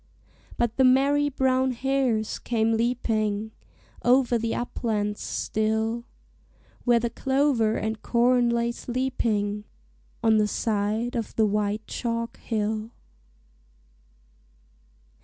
[0.57, 3.51] But the merry brown hares came leaping
[4.01, 6.05] Over the uplands still,
[6.85, 9.63] Where the clover and corn lay sleeping
[10.23, 12.89] On the side of the white chalk hill.